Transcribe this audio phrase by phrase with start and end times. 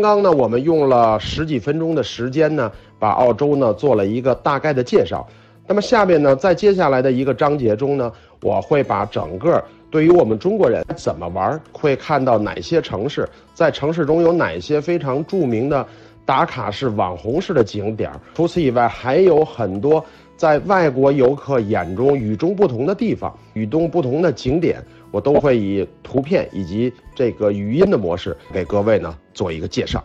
[0.00, 5.26] 刚刚呢，我们用了十几分钟的时间呢，把澳洲呢做了一个大概的介绍。
[5.66, 15.84] 那么下面呢，在接下来的一个章节中呢，我会把整个对于我们中国人怎么玩，会看到哪些城市，在城市中有哪些非常著名的
[16.24, 18.10] 打卡式、网红式的景点。
[18.34, 20.02] 除此以外，还有很多
[20.36, 24.82] 在外国游客眼中与众不同的地方、与众不同的景点。
[25.10, 30.02] 我都会以图片以及这个语音的模式给各位呢做一个介绍。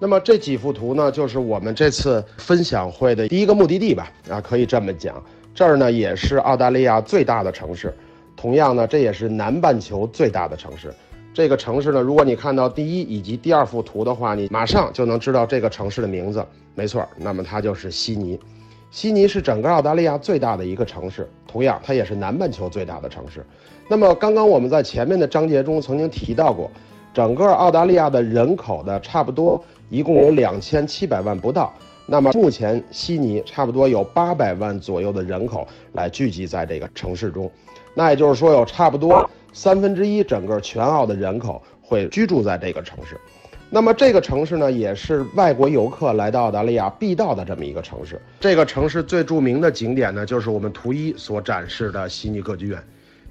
[0.00, 4.10] 那么这几幅图呢，就是我们这次分享会的第一个目的地吧？
[4.28, 5.22] 啊，可以这么讲，
[5.54, 7.94] 这儿呢也是澳大利亚最大的城市，
[8.36, 10.92] 同样呢，这也是南半球最大的城市。
[11.32, 16.44] 这个城市呢，如果你看到第一以及第二幅图的话，你马上就能知道这个城市的名字。
[16.74, 18.38] 没错，那么它就是悉尼。
[18.90, 23.44] 悉尼是整个澳大利亚最大的一个城市，同样它也是南半球最大的城市。
[23.86, 26.70] 那么刚刚我们在前面的章节中曾经提到过，
[27.12, 31.72] 整个澳大利亚的人口的差不多一共有两千七百万不到。
[32.06, 37.50] 那么目前悉尼差不多有八百万左右的人口来聚集在这个城市中，
[37.94, 43.18] 那也就是说有差不多三分之一整个全澳的人口会居住在这个城市。
[43.70, 48.20] 那么这个城市呢，也是外国游客来到澳大利亚必到的这么一个城市。
[48.38, 52.78] 这个城市最著名的景点呢，就是我们图一所展示的悉尼歌剧院。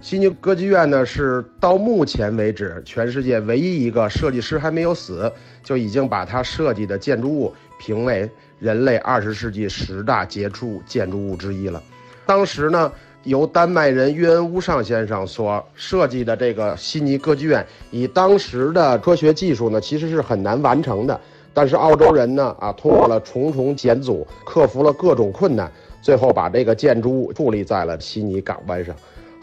[0.03, 5.31] 悉尼歌剧院呢，是到目前为止全世界唯一一个设计师还没有死，
[5.63, 11.81] 就已经把他设计的建筑物评为人类二十世纪十大杰出建筑物之一了。
[12.25, 12.91] 当时呢。
[13.23, 21.17] 由丹麦人约恩乌尚先生所设计的这个悉尼歌剧院，以当时的科学技术呢，其实是很难完成的。
[21.53, 28.93] 但是澳洲人呢，啊，通过了重重险阻，克服了各种困难，最后把这个建筑物矗立在了悉尼港湾上。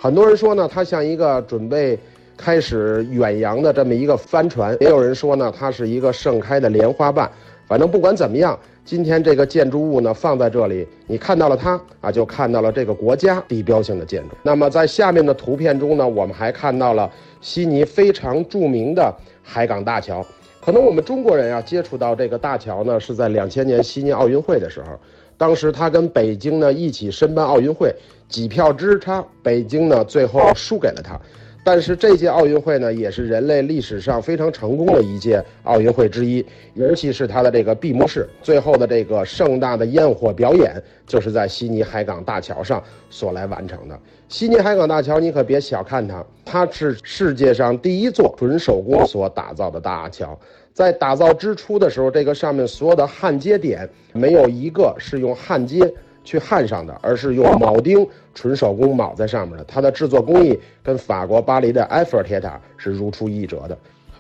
[0.03, 1.99] 很多人说呢，它像一个准备
[2.35, 7.31] 开始远洋的这么一个帆船；也有人说呢，它是一个盛开的莲花瓣。
[7.67, 8.59] 反正不管怎么样。
[8.83, 14.35] 今天这个建筑物呢放在这里，你看到了它啊，就看到了这个国家地标性的建筑。
[14.43, 17.09] 那么在下面的图片中呢，我们还看到了
[17.43, 20.27] 悉尼非常著名的海港大桥。
[20.65, 24.99] 可能我们中国人啊接触到这个大桥呢，是在两千年悉尼奥运会的时候，
[25.41, 27.91] 当时他跟北京呢一起申办奥运会，
[28.29, 31.19] 几票之差，北京呢最后输给了他。
[31.65, 40.75] 但是这届奥运会呢，也是人类历史上非常成功的一届奥运会之一，尤其是它的这个闭幕式，最后的这个盛大的烟火表演，
[41.07, 43.99] 就是在悉尼海港大桥上所来完成的。
[44.29, 50.39] 悉尼海港大桥，你可别小看它，它是世界上第一座纯手工所打造的大桥。
[50.73, 55.93] 在打造之初的时候，这个上面所有的焊接点没有一个是用焊接。
[56.23, 59.65] 去焊上的，而是用铆钉纯手工铆在上面的。
[59.65, 63.77] 它的制作工艺跟法国巴黎的埃菲尔铁塔是如出一辙的，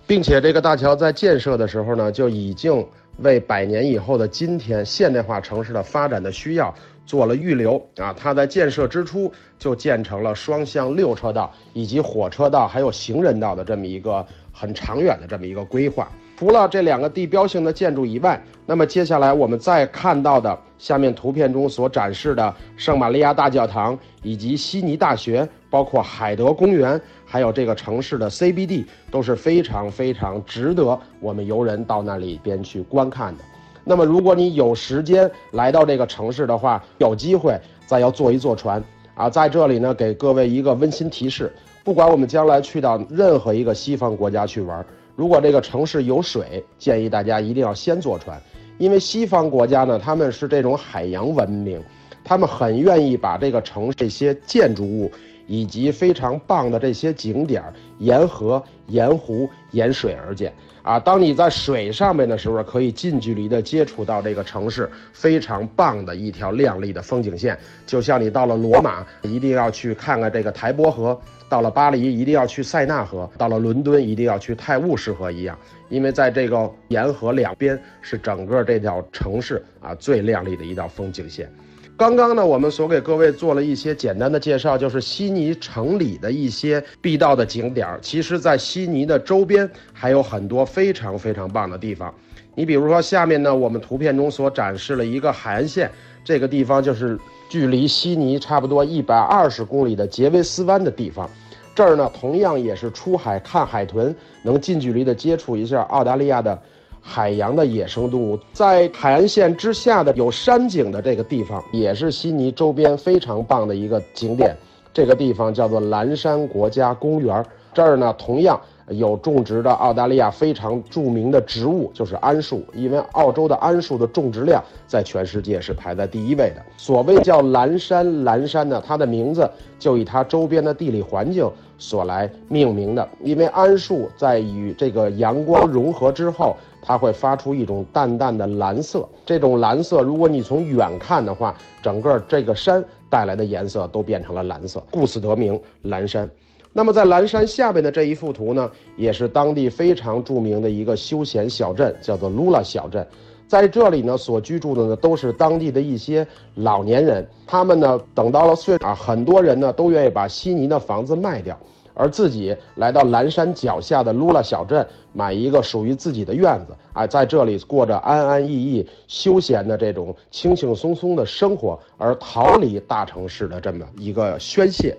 [0.06, 2.84] 并且这个大桥在建设的时候呢，就已经
[3.18, 6.74] 为百年以后的今天现代化城市的发展的需要
[7.04, 8.14] 做了预留啊。
[8.18, 16.10] 它在建设之初就建成了双向六车道以及火车道还有行人道的这么一个很长远的这么一个规划。
[16.40, 33.44] 除了这两个地标性的建筑以外，那么接下来我们再看到的下面图片中所展示的圣玛利亚大教堂，以及悉尼大学，包括海德公园，还有这个城市的 CBD，都是非常非常值得我们游人到那里边去观看的。
[33.84, 38.82] 那么，如果你有时间来到这个城市的话，有机会再要坐一坐船
[39.14, 41.52] 啊，在这里呢，给各位一个温馨提示：
[41.84, 44.82] 不管我们将来去到任何一个西方国家去玩。
[45.20, 48.40] 如果这个城市有水，建议大家一定要先坐船，
[48.78, 51.78] 因为西方国家呢，他们是这种海洋文明，
[52.24, 55.12] 他们很愿意把这个城这些建筑物
[55.46, 57.62] 以及非常棒的这些景点
[57.98, 60.50] 沿河、沿湖、沿水而建。
[60.82, 71.20] 啊，当你在水上面的时候，可以近距离的接触到这个城市非常棒的一条亮丽的风景线，就像你到了罗马，一定要去看看这个台伯河。
[71.50, 81.52] 到了巴黎，一定要去塞纳河；到了伦敦，一定要去泰晤士河一样，因为在这个沿河两边是整个这条城市啊最亮丽的一道风景线。
[81.96, 87.98] 刚刚呢，我们所给各位做了一些简单的介绍，就是悉尼城里的一些必到的景点儿。
[88.00, 92.14] 其实，在悉尼的周边还有很多非常非常棒的地方。
[92.54, 95.90] 你比如说，下面呢，我们图片中所展示了一个海岸线，
[96.24, 97.18] 这个地方就是
[97.48, 101.28] 距离悉尼差不多一百二十公里的杰维斯湾的地方。
[101.74, 106.58] 这儿呢，同样也是出海看海豚，能近距离的接触一下澳大利亚的
[107.00, 108.38] 海洋的野生动物。
[108.52, 114.54] 在海岸线之下的有山景的这个地方，也是悉尼周边非常棒的一个景点。
[114.92, 117.42] 这个地方叫做蓝山国家公园。
[117.72, 126.62] 这儿呢，同样有种植的澳大利亚非常著名的植物就是桉树，因为澳洲的桉树的种植量在全世界是排在第一位的。
[126.76, 129.48] 所谓叫蓝山，蓝山呢，它的名字
[129.78, 131.48] 就以它周边的地理环境
[131.78, 133.08] 所来命名的。
[133.22, 139.08] 因为桉树在与这个阳光融合之后，它会发出一种淡淡的蓝色。
[139.24, 146.28] 这种蓝色，如果你从远看的话，整个这个山带来的颜色都变成了蓝色，故此得名蓝山。
[146.72, 153.04] 那么在蓝山下边的这一幅图呢，也是当地非常著名的一个休闲小镇，叫做 Lula 小镇。
[153.48, 156.24] 在这里呢，所居住的呢都是当地的一些
[156.54, 161.58] 老年人，他们呢等到了岁啊，很多人呢都愿意把悉尼的房子卖掉，
[161.92, 174.96] 而自己来到蓝山脚下的 Lula 小镇，买一个属于自己的院子啊，在这里过着安安逸逸、休闲的这种轻轻松松的生活，而逃离大城市的这么一个宣泄。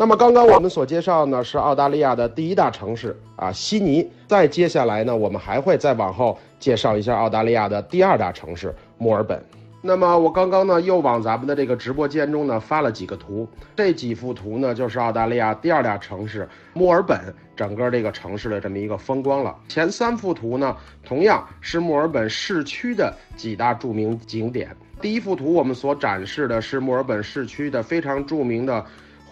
[0.00, 9.44] 那么刚刚我们所介绍呢是澳大利亚的第一大城市啊悉尼，再接下来呢我们还会再往后介绍一下澳大利亚的第二大城市墨尔本。
[9.82, 17.20] 那么我刚刚呢又往咱们的这个直播间中呢发了几个图，这几幅图呢就是澳大利亚第二大城市墨尔本
[17.54, 19.54] 整个这个城市的这么一个风光了。
[19.68, 20.74] 前三幅图呢
[21.04, 24.74] 同样是墨尔本市区的几大著名景点。
[25.02, 28.82] 第一幅图我们所展示的是墨尔本市区的非常著名的。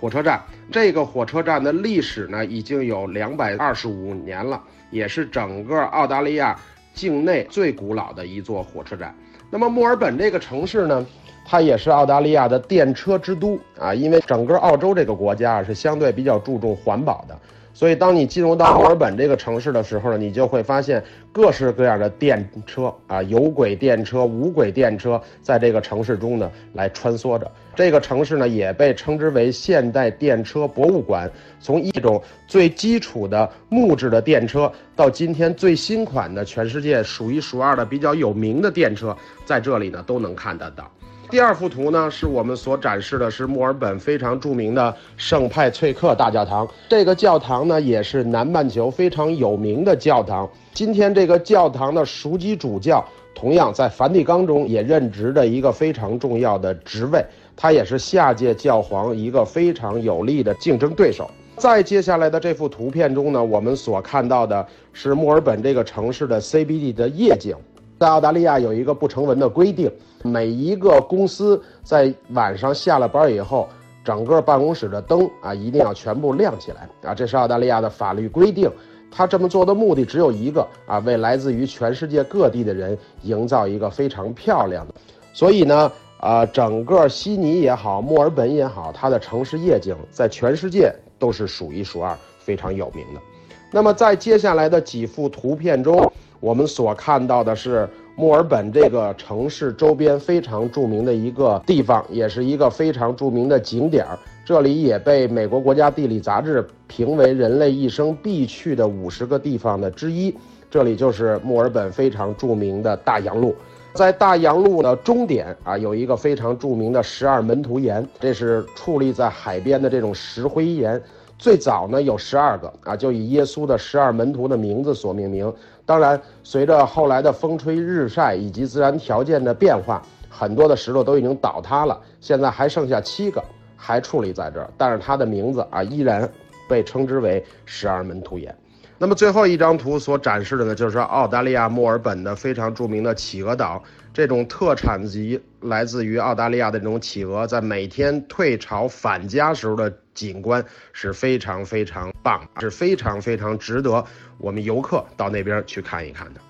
[0.01, 0.41] 火车站，
[0.71, 6.57] 这个火车站的历史呢，已经有两百二十五年了，也是整个澳大利亚
[6.95, 9.13] 境内最古老的一座火车站。
[9.51, 11.05] 那么墨尔本这个城市呢，
[11.45, 17.37] 它也是澳大利亚的电车之都啊，因为整个澳洲这个国家是相对比较注重环保的。
[17.79, 27.49] 所以，当你进入到墨尔本这个城市的时候呢，你就会发现各式各样的电车啊，有轨电车、无轨电车在这个城市中呢来穿梭着。
[27.77, 31.31] 这个城市呢也被称之为现代电车博物馆。
[31.61, 40.91] 从一种最基础的木质的电车，到今天最新款的全世界数一数二的比较有名的电车，在这里呢都能看得到。
[41.31, 46.67] 第二幅图呢，是我们所展示的，是墨尔本非常著名的圣派翠克大教堂。
[46.89, 50.49] 这个教堂呢，也是南半球非常有名的教堂。
[50.73, 53.05] 今天这个教堂的赎基主教，
[53.35, 57.23] 同样在梵蒂冈中也任职的一个非常重要的职位，
[57.55, 61.31] 他也是下届教皇一个非常有力的竞争对手。
[61.59, 67.55] 在接下来的这幅图片中呢，我们所看到的是墨尔本这个城市的 CBD 的夜景。
[67.99, 69.91] 在澳大利亚有一个不成文的规定，
[70.23, 73.69] 每一个公司在晚上下了班以后，
[74.05, 78.71] 整个办公室的灯啊一定要全部亮起来啊，这是澳大利亚的法律规定。
[79.11, 84.95] 他这么做的目的只有一个啊，为来自于全世界各地的人营造一个非常漂亮的。
[85.33, 85.91] 所以呢，
[86.21, 93.21] 啊，整个悉尼也好，墨尔本也好，它的城市夜景在全世界都是数一数二非常有名的。
[93.71, 96.11] 那么在接下来的几幅图片中。
[96.41, 104.17] 我们所看到的是墨尔本这个城市周边非常著名的一个地方，也是一个非常著名的景点儿。
[104.45, 110.33] 这里也被美国国家地理杂志评为人类一生必去的五十个地方的之一。
[110.71, 113.53] 这里就是墨尔本非常著名的大洋路，
[113.95, 121.03] 在大洋路的终点啊，有一个非常著名的十二门徒岩，这是矗立在海边的这种石灰岩。
[121.39, 125.53] 最早呢有十二个啊，就以耶稣的十二门徒的名字所命名。
[125.87, 131.99] 当然，随着后来的风吹日晒以及自然条件的变化，很多的石头都已经倒塌了。
[132.21, 133.43] 现在还剩下七个
[133.77, 136.29] 还矗立在这儿，但是它的名字啊依然
[136.69, 138.55] 被称之为十二门徒岩。
[139.01, 143.81] 那么最后一张图所展示的呢，就是澳大利亚墨尔本的非常著名的企鹅岛。
[144.13, 149.93] 这种特产级来自于澳大利亚的这种企鹅，在每天退潮返家时候的
[150.27, 154.05] 景观是非常非常棒，是非常非常值得
[154.39, 156.41] 我们游客到那边去看一看的。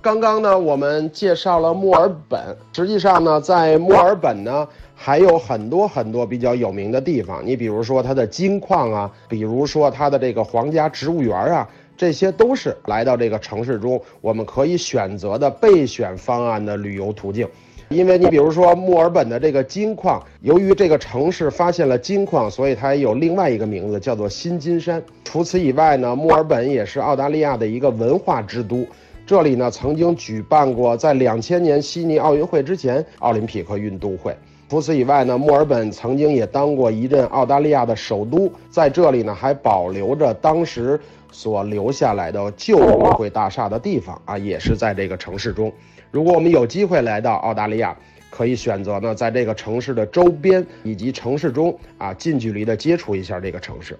[0.00, 11.68] 刚刚呢，我们介绍了墨尔本，实际上呢，在墨尔本呢还有很多很多比较有名的地方，你比如说它的金矿啊，比如说它的这个皇家植物园啊。
[11.94, 17.46] 这些都是来到这个城市中我们可以选择的备选方案的旅游途径，
[17.92, 25.02] 因为你比如说墨尔本的这个金矿，由于这个城市发现了金矿，所以它也有另外一个名字叫做新金山。
[25.24, 28.86] 除此以外呢，墨尔本也是澳大利亚的一个文化之都，
[29.26, 34.34] 这里呢曾经举办过在两千年悉尼奥运会之前奥林匹克运动会。
[34.68, 40.98] 除此以外呢，墨尔本曾经也当过一任澳大利亚的首都，在这里呢还保留着当时。
[41.34, 45.72] 所留下来的旧国会大厦的地方啊，也是在这个城市中。
[46.12, 47.96] 如果我们有机会来到澳大利亚，
[48.28, 53.98] 可以选择呢，在这个城市的周边以及城市中啊，近距离的接触一下这个城市。